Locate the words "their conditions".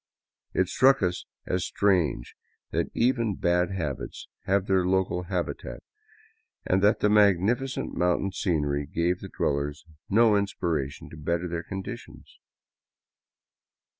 11.47-12.39